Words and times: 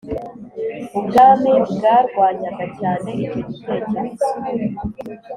u 0.97 1.01
bwami 1.05 1.51
bwarwanyaga 1.73 2.65
cyane 2.79 3.09
icyo 3.23 3.39
gitekerezo 3.47 4.29